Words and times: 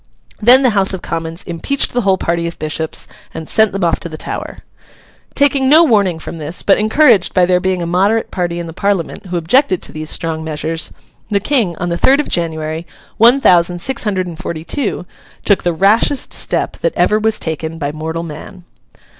Then 0.41 0.63
the 0.63 0.71
House 0.71 0.95
of 0.95 1.03
Commons 1.03 1.43
impeached 1.43 1.93
the 1.93 2.01
whole 2.01 2.17
party 2.17 2.47
of 2.47 2.57
Bishops 2.57 3.07
and 3.35 3.47
sent 3.47 3.71
them 3.71 3.83
off 3.83 3.99
to 3.99 4.09
the 4.09 4.17
Tower: 4.17 4.63
Taking 5.35 5.69
no 5.69 5.83
warning 5.83 6.17
from 6.17 6.39
this; 6.39 6.63
but 6.63 6.79
encouraged 6.79 7.35
by 7.35 7.45
there 7.45 7.59
being 7.59 7.83
a 7.83 7.85
moderate 7.85 8.31
party 8.31 8.57
in 8.57 8.65
the 8.65 8.73
Parliament 8.73 9.27
who 9.27 9.37
objected 9.37 9.79
to 9.83 9.91
these 9.91 10.09
strong 10.09 10.43
measures, 10.43 10.91
the 11.29 11.39
King, 11.39 11.75
on 11.77 11.89
the 11.89 11.99
third 11.99 12.19
of 12.19 12.27
January, 12.29 12.87
one 13.17 13.39
thousand 13.39 13.79
six 13.79 14.03
hundred 14.03 14.25
and 14.25 14.39
forty 14.39 14.63
two, 14.65 15.05
took 15.45 15.61
the 15.61 15.71
rashest 15.71 16.33
step 16.33 16.77
that 16.77 16.95
ever 16.95 17.19
was 17.19 17.37
taken 17.37 17.77
by 17.77 17.91
mortal 17.91 18.23
man. 18.23 18.63